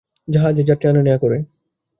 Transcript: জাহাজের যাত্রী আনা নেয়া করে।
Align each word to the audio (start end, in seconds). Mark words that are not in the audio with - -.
জাহাজের 0.27 0.65
যাত্রী 0.69 0.85
আনা 0.89 1.01
নেয়া 1.03 1.19
করে। 1.23 1.37